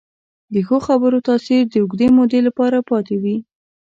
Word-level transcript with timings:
د 0.53 0.55
ښو 0.67 0.77
خبرو 0.87 1.17
تاثیر 1.27 1.61
د 1.69 1.75
اوږدې 1.81 2.07
مودې 2.17 2.39
لپاره 2.47 2.77
پاتې 2.89 3.15
وي. 3.21 3.37